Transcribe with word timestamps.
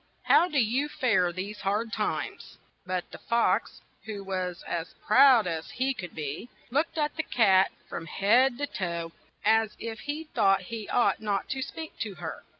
How 0.23 0.47
do 0.47 0.57
you 0.57 0.89
fare 0.89 1.31
these 1.31 1.61
hard 1.61 1.93
times?'' 1.93 2.57
But 2.87 3.11
the 3.11 3.19
fox, 3.19 3.81
who 4.05 4.23
was 4.23 4.63
as 4.63 4.95
proud 5.05 5.45
as 5.45 5.69
he 5.69 5.93
could 5.93 6.15
be, 6.15 6.49
looked 6.71 6.97
at 6.97 7.15
the 7.17 7.21
cat 7.21 7.71
from 7.87 8.07
head 8.07 8.57
to 8.57 8.65
foot, 8.65 9.13
as 9.45 9.75
if 9.77 9.99
he 9.99 10.23
thought 10.23 10.63
he 10.73 10.89
ought 10.89 11.19
not 11.21 11.49
to 11.49 11.61
speak 11.61 11.99
to 11.99 12.15
her. 12.15 12.43